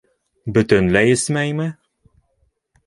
Бөтөнләй 0.55 1.13
эсмәйме? 1.17 1.69